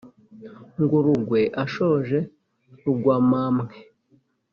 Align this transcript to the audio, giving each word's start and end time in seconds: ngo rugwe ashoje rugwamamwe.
ngo 0.81 0.97
rugwe 1.05 1.41
ashoje 1.63 2.17
rugwamamwe. 2.83 3.75